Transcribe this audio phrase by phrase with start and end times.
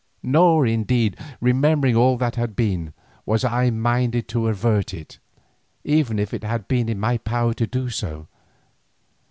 [0.23, 2.91] Nor indeed, remembering all that had been,
[3.23, 5.19] was I minded to avert it,
[5.83, 8.25] even if it had been in my power to do so.